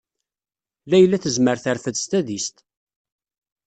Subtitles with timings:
[0.89, 2.55] Layla tezmer terfed s tadist.